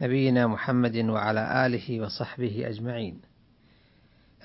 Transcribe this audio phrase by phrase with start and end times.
[0.00, 3.20] نبينا محمد وعلى آله وصحبه أجمعين.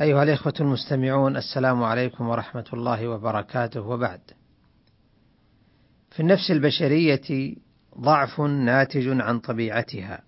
[0.00, 4.20] أيها الإخوة المستمعون السلام عليكم ورحمة الله وبركاته وبعد.
[6.10, 7.56] في النفس البشرية
[7.98, 10.22] ضعف ناتج عن طبيعتها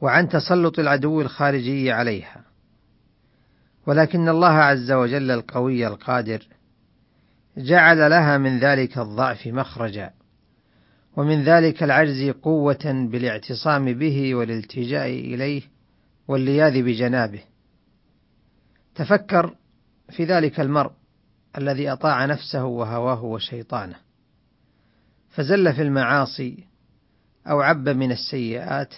[0.00, 2.44] وعن تسلط العدو الخارجي عليها
[3.86, 6.48] ولكن الله عز وجل القوي القادر
[7.56, 10.10] جعل لها من ذلك الضعف مخرجا
[11.16, 15.62] ومن ذلك العجز قوة بالاعتصام به والالتجاء إليه
[16.28, 17.42] واللياذ بجنابه.
[18.94, 19.54] تفكر
[20.10, 20.90] في ذلك المرء
[21.58, 23.96] الذي أطاع نفسه وهواه وشيطانه
[25.30, 26.64] فزل في المعاصي
[27.46, 28.94] أو عب من السيئات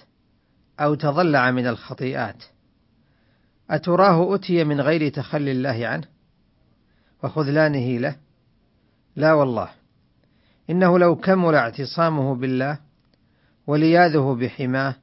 [0.80, 2.44] أو تضلع من الخطيئات.
[3.70, 6.04] أتراه أتي من غير تخلي الله عنه؟
[7.22, 8.16] وخذلانه له؟
[9.16, 9.77] لا والله.
[10.70, 12.78] إنه لو كمل اعتصامه بالله
[13.66, 14.94] ولياذه بحماه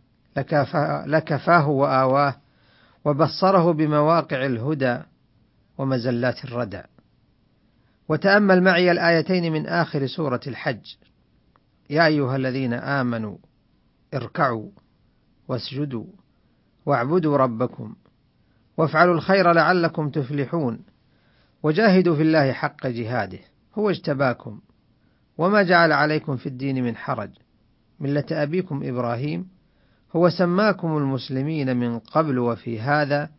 [1.07, 2.35] لكفاه وآواه
[3.05, 4.99] وبصره بمواقع الهدى
[5.77, 6.81] ومزلات الردى.
[8.09, 10.95] وتأمل معي الآيتين من آخر سورة الحج.
[11.89, 13.37] يا أيها الذين آمنوا
[14.13, 14.69] اركعوا
[15.47, 16.05] واسجدوا
[16.85, 17.95] واعبدوا ربكم
[18.77, 20.79] وافعلوا الخير لعلكم تفلحون
[21.63, 23.39] وجاهدوا في الله حق جهاده.
[23.75, 24.59] هو اجتباكم.
[25.37, 27.29] وما جعل عليكم في الدين من حرج.
[27.99, 29.47] ملة أبيكم إبراهيم.
[30.15, 33.29] هو سماكم المسلمين من قبل وفي هذا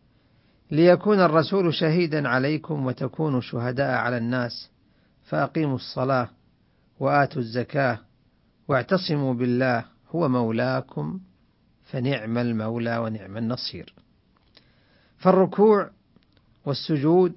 [0.71, 4.69] ليكون الرسول شهيدا عليكم وتكونوا شهداء على الناس.
[5.23, 6.29] فأقيموا الصلاة
[6.99, 7.99] وآتوا الزكاة
[8.67, 9.85] واعتصموا بالله.
[10.09, 11.19] هو مولاكم
[11.83, 13.93] فنعم المولى ونعم النصير.
[15.17, 15.89] فالركوع
[16.65, 17.33] والسجود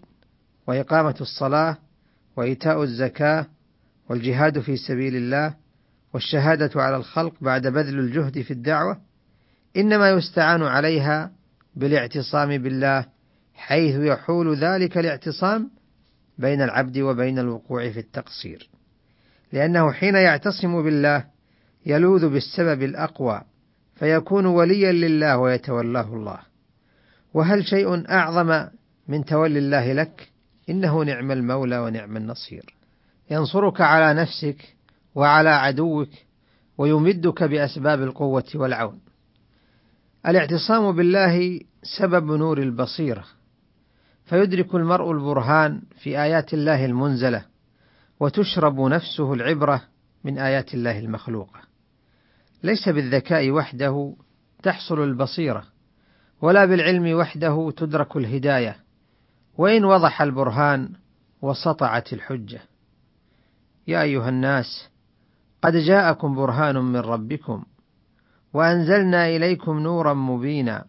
[0.66, 1.76] وإقامة الصلاة
[2.36, 3.46] وإيتاء الزكاة
[4.10, 5.54] والجهاد في سبيل الله
[6.14, 9.00] والشهادة على الخلق بعد بذل الجهد في الدعوة
[9.76, 11.32] إنما يستعان عليها
[11.76, 13.06] بالاعتصام بالله
[13.54, 15.70] حيث يحول ذلك الاعتصام
[16.38, 18.70] بين العبد وبين الوقوع في التقصير.
[19.52, 21.24] لأنه حين يعتصم بالله
[21.86, 23.42] يلوذ بالسبب الأقوى
[23.94, 26.38] فيكون وليا لله ويتولاه الله.
[27.34, 28.66] وهل شيء أعظم
[29.08, 30.28] من تولي الله لك؟
[30.68, 32.79] إنه نعم المولى ونعم النصير.
[33.30, 34.76] ينصرك على نفسك
[35.14, 36.08] وعلى عدوك
[36.78, 39.00] ويمدك بأسباب القوة والعون
[40.26, 41.60] الاعتصام بالله
[41.98, 43.24] سبب نور البصيرة
[44.24, 47.44] فيدرك المرء البرهان في آيات الله المنزلة
[48.20, 49.82] وتشرب نفسه العبرة
[50.24, 51.60] من آيات الله المخلوقة.
[52.62, 54.14] ليس بالذكاء وحده
[54.62, 55.64] تحصل البصيرة،
[56.42, 58.76] ولا بالعلم وحده تدرك الهداية،
[59.58, 60.88] وإن وضح البرهان
[61.42, 62.60] وسطعت الحجة.
[63.86, 64.88] يا أيها الناس،
[65.62, 67.64] قد جاءكم برهان من ربكم،
[68.52, 70.84] وأنزلنا إليكم نورا مبينا،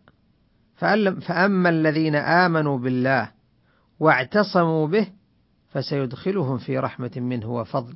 [1.22, 3.32] فأما الذين آمنوا بالله
[4.00, 5.08] واعتصموا به
[5.70, 7.94] فسيدخلهم في رحمة منه وفضل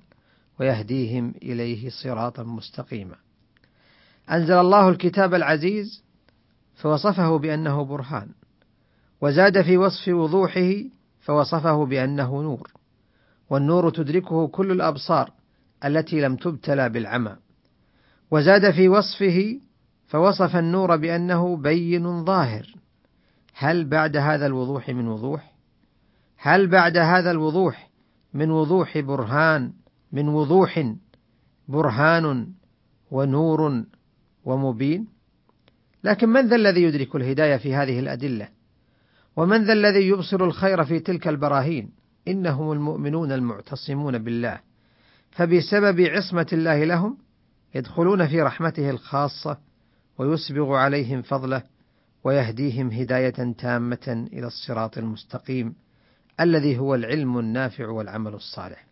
[0.60, 3.16] ويهديهم إليه صراطا مستقيما.
[4.32, 6.04] أنزل الله الكتاب العزيز
[6.76, 8.30] فوصفه بأنه برهان،
[9.22, 10.74] وزاد في وصف وضوحه
[11.22, 12.72] فوصفه بأنه نور،
[13.50, 15.32] والنور تدركه كل الأبصار
[15.86, 17.36] التي لم تبتلى بالعمى،
[18.32, 19.60] وزاد في وصفه
[20.08, 22.76] فوصف النور بأنه بين ظاهر.
[23.54, 25.56] هل بعد هذا الوضوح من وضوح؟
[26.38, 27.90] هل بعد هذا الوضوح
[28.34, 29.74] من وضوح برهان
[30.12, 30.94] من وضوح
[31.68, 32.48] برهان
[33.12, 33.84] ونور
[34.46, 35.08] ومبين
[36.04, 38.50] لكن من ذا الذي يدرك الهداية في هذه الأدلة
[39.36, 41.92] ومن ذا الذي يبصر الخير في تلك البراهين
[42.28, 44.60] إنهم المؤمنون المعتصمون بالله
[45.32, 47.18] فبسبب عصمة الله لهم
[47.76, 49.58] يدخلون في رحمته الخاصة
[50.18, 51.64] ويسبغ عليهم فضله
[52.24, 55.76] ويهديهم هداية تامة إلى الصراط المستقيم
[56.40, 58.86] الذي هو العلم النافع والعمل الصالح.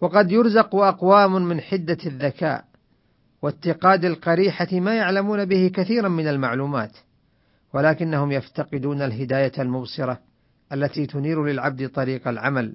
[0.00, 2.64] وقد يرزق أقوام من حدة الذكاء
[3.42, 6.92] واتقاد القريحة ما يعلمون به كثيرا من المعلومات،
[7.72, 10.20] ولكنهم يفتقدون الهداية المبصرة
[10.72, 12.74] التي تنير للعبد طريق العمل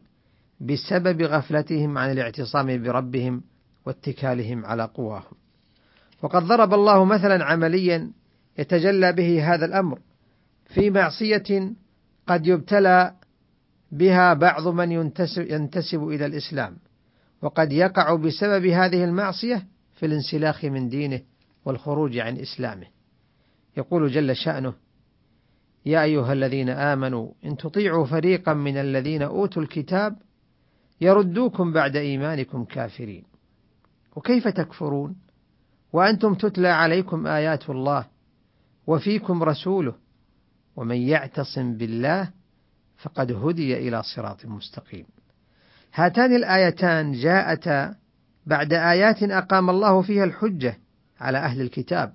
[0.59, 3.41] بسبب غفلتهم عن الاعتصام بربهم
[3.85, 5.33] واتكالهم على قواهم.
[6.21, 8.11] وقد ضرب الله مثلا عمليا
[8.57, 9.99] يتجلى به هذا الأمر
[10.65, 11.73] في معصية
[12.27, 13.13] قد يبتلى
[13.91, 16.77] بها بعض من ينتسب, ينتسب إلى الإسلام
[17.41, 19.65] وقد يقع بسبب هذه المعصية
[19.95, 21.21] في الانسلاخ من دينه
[21.65, 22.87] والخروج عن إسلامه
[23.77, 24.73] يقول جل شأنه
[25.85, 30.15] يا أيها الذين آمنوا إن تطيعوا فريقا من الذين أوتوا الكتاب
[31.01, 33.23] يردوكم بعد إيمانكم كافرين.
[34.15, 35.15] وكيف تكفرون؟
[35.93, 38.05] وأنتم تتلى عليكم آيات الله
[38.87, 39.95] وفيكم رسوله
[40.75, 42.29] ومن يعتصم بالله
[42.97, 45.05] فقد هدي إلى صراط مستقيم.
[45.93, 47.95] هاتان الآيتان جاءتا
[48.45, 50.77] بعد آيات أقام الله فيها الحجة
[51.19, 52.13] على أهل الكتاب.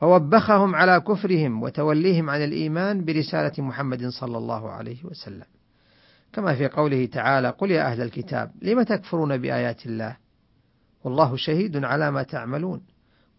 [0.00, 5.44] ووبخهم على كفرهم وتوليهم عن الإيمان برسالة محمد صلى الله عليه وسلم.
[6.32, 10.16] كما في قوله تعالى قل يا أهل الكتاب لم تكفرون بآيات الله؟
[11.04, 12.82] والله شهيد على ما تعملون.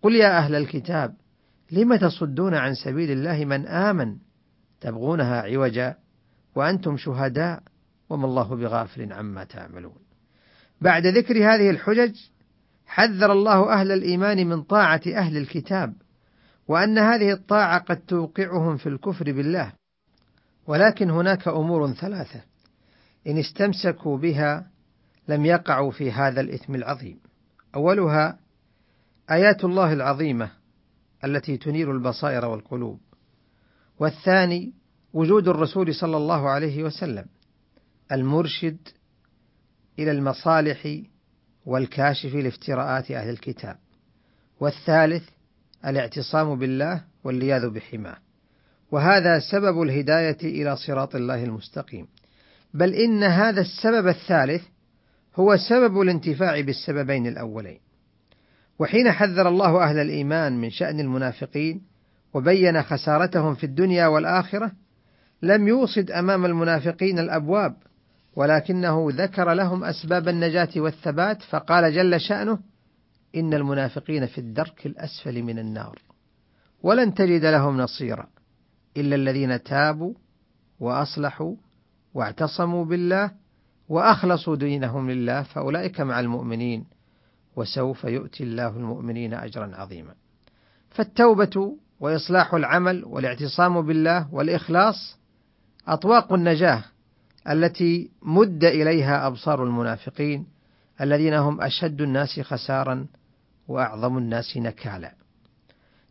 [0.02, 1.14] قل يا أهل الكتاب
[1.72, 4.18] لم تصدون عن سبيل الله من آمن؟
[4.82, 5.96] تبغونها عوجا؟
[6.56, 7.64] وأنتم شهداء
[8.10, 9.98] وما الله بغافل عما تعملون.
[10.82, 12.16] بعد ذكر هذه الحجج
[12.88, 15.94] حذر الله أهل الإيمان من طاعة أهل الكتاب
[16.68, 19.74] وأن هذه الطاعة قد توقعهم في الكفر بالله
[20.68, 22.42] ولكن هناك أمور ثلاثة
[23.28, 24.72] إن استمسكوا بها
[25.28, 27.20] لم يقعوا في هذا الإثم العظيم.
[27.76, 28.40] أولها
[29.32, 30.52] آيات الله العظيمة
[31.24, 33.00] التي تنير البصائر والقلوب.
[34.00, 34.74] والثاني
[35.14, 37.26] وجود الرسول صلى الله عليه وسلم
[38.12, 38.78] المرشد
[40.00, 41.02] إلى المصالح
[41.66, 43.78] والكاشف لافتراءات أهل الكتاب.
[44.60, 45.30] والثالث
[45.88, 48.18] الاعتصام بالله واللياذ بحماه
[48.92, 52.08] وهذا سبب الهداية إلى صراط الله المستقيم.
[52.74, 54.62] بل إن هذا السبب الثالث
[55.36, 57.80] هو سبب الانتفاع بالسببين الأولين.
[58.80, 61.82] وحين حذر الله أهل الإيمان من شأن المنافقين
[62.34, 64.72] وبين خسارتهم في الدنيا والآخرة
[65.42, 67.76] لم يوصد أمام المنافقين الأبواب
[68.36, 72.60] ولكنه ذكر لهم أسباب النجاة والثبات فقال جل شأنه
[73.36, 76.00] إن المنافقين في الدرك الأسفل من النار.
[76.84, 78.28] ولن تجد لهم نصيرا
[78.98, 80.14] إلا الذين تابوا
[80.80, 81.56] وأصلحوا
[82.14, 83.32] واعتصموا بالله
[83.90, 86.86] وأخلصوا دينهم لله فأولئك مع المؤمنين
[87.56, 90.14] وسوف يؤتي الله المؤمنين أجرا عظيما.
[90.90, 95.18] فالتوبة وإصلاح العمل والاعتصام بالله والإخلاص
[95.88, 96.84] أطواق النجاة
[97.50, 100.48] التي مد إليها أبصار المنافقين
[101.02, 103.08] الذين هم أشد الناس خسارا
[103.68, 105.16] وأعظم الناس نكالا.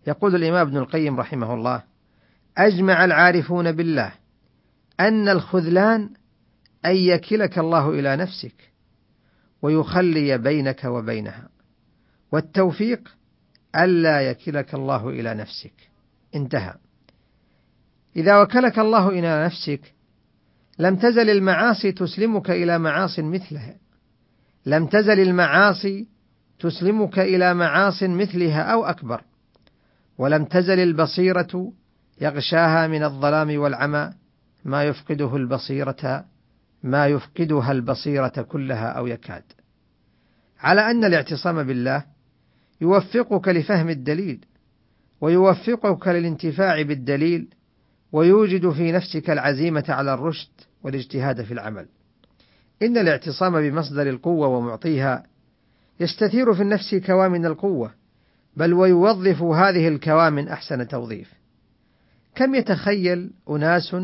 [0.06, 1.82] يقول الإمام ابن القيم رحمه الله:
[2.58, 4.12] أجمع العارفون بالله
[5.00, 6.10] أن الخذلان
[6.86, 8.72] أن يكلك الله إلى نفسك
[9.62, 11.48] ويخلي بينك وبينها،
[12.32, 13.16] والتوفيق
[13.76, 15.72] ألا يكلك الله إلى نفسك.
[16.34, 16.74] انتهى.
[18.16, 19.80] إذا وكلك الله إلى نفسك
[20.78, 23.76] لم تزل المعاصي تسلمك إلى معاص مثلها
[24.66, 26.06] لم تزل المعاصي
[26.58, 29.22] تسلمك إلى معاص مثلها أو أكبر
[30.18, 31.72] ولم تزل البصيرة
[32.20, 34.10] يغشاها من الظلام والعمى
[34.64, 36.24] ما يفقده البصيرة
[36.82, 39.42] ما يفقدها البصيرة كلها أو يكاد
[40.60, 42.04] على أن الاعتصام بالله
[42.80, 44.44] يوفقك لفهم الدليل
[45.20, 47.48] ويوفقك للانتفاع بالدليل
[48.12, 50.50] ويوجد في نفسك العزيمة على الرشد
[50.82, 51.86] والاجتهاد في العمل.
[52.82, 55.22] إن الاعتصام بمصدر القوة ومعطيها
[56.00, 57.90] يستثير في النفس كوامن القوة،
[58.56, 61.32] بل ويوظف هذه الكوامن أحسن توظيف.
[62.34, 63.96] كم يتخيل أناس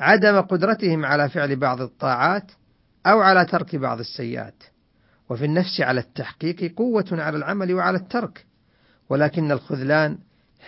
[0.00, 2.52] عدم قدرتهم على فعل بعض الطاعات
[3.06, 4.62] أو على ترك بعض السيئات،
[5.30, 8.46] وفي النفس على التحقيق قوة على العمل وعلى الترك،
[9.08, 10.18] ولكن الخذلان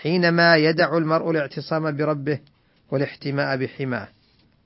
[0.02, 2.38] حينما يدع المرء الاعتصام بربه
[2.90, 4.08] والاحتماء بحماه.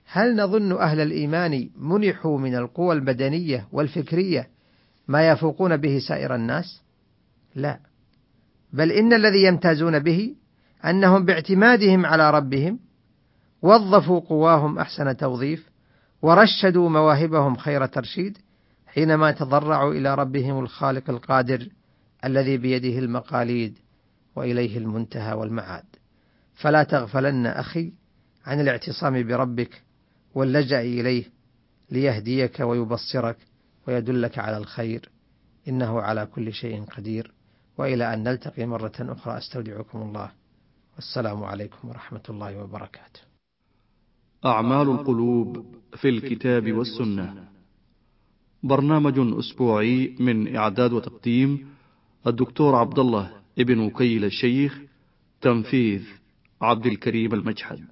[0.07, 4.49] هل نظن أهل الإيمان منحوا من القوى البدنية والفكرية
[5.09, 6.83] ما يفوقون به سائر الناس؟
[7.55, 7.79] لا،
[8.73, 10.35] بل إن الذي يمتازون به
[10.85, 12.79] أنهم باعتمادهم على ربهم
[13.63, 15.69] وظفوا قواهم أحسن توظيف،
[16.23, 18.39] ورشدوا مواهبهم خير ترشيد،
[18.87, 21.69] حينما تضرعوا إلى ربهم الخالق القادر
[22.25, 23.79] الذي بيده المقاليد
[24.37, 25.85] وإليه المنتهى والمعاد.
[26.55, 27.93] فلا تغفلن أخي
[28.47, 29.83] عن الاعتصام بربك
[30.35, 31.25] واللجأ إليه
[31.91, 33.37] ليهديك ويبصرك
[33.89, 35.09] ويدلك على الخير
[35.69, 37.33] إنه على كل شيء قدير
[37.79, 40.33] وإلى أن نلتقي مرة أخرى أستودعكم الله
[40.97, 43.21] والسلام عليكم ورحمة الله وبركاته.
[44.45, 47.49] أعمال القلوب في الكتاب والسنة.
[48.63, 51.69] برنامج أسبوعي من إعداد وتقديم
[52.27, 54.81] الدكتور عبد الله ابن وكيل الشيخ
[55.41, 56.03] تنفيذ
[56.61, 57.85] عبد الكريم المجحد